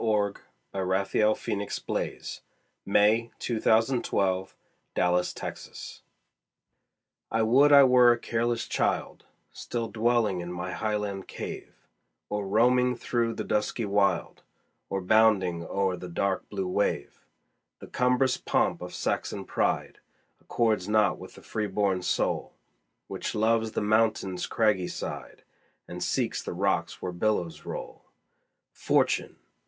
[0.03, 0.39] Lord
[0.71, 1.45] Byron, (George
[1.85, 2.21] Gordon)
[2.87, 6.03] I Would I Were a Careless Child
[7.29, 11.75] I WOULD I were a careless child, Still dwelling in my highland cave,
[12.29, 14.41] Or roaming through the dusky wild,
[14.89, 17.23] Or bounding o'er the dark blue wave;
[17.77, 19.99] The cumbrous pomp of Saxon pride
[20.39, 22.55] Accords not with the freeborn soul,
[23.05, 25.43] Which loves the mountain's craggy side,
[25.87, 28.05] And seeks the rocks where billows roll.
[28.71, 29.35] Fortune!